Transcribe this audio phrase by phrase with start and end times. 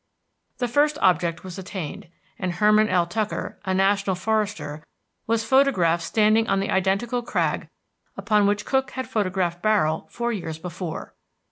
[0.57, 2.07] The first object was attained,
[2.39, 3.05] and Herman L.
[3.05, 4.83] Tucker, a national forester,
[5.27, 7.67] was photographed standing on the identical crag
[8.17, 11.13] upon which Cook had photographed Barrill four years before.